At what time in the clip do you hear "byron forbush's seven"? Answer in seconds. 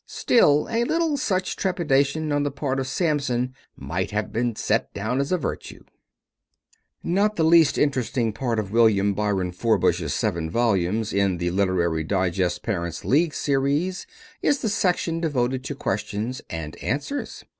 9.13-10.49